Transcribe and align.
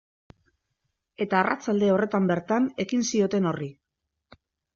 Eta 1.25 1.37
arratsalde 1.39 1.91
horretan 1.97 2.25
bertan 2.33 2.67
ekin 2.85 3.05
zioten 3.11 3.51
horri. 3.53 3.71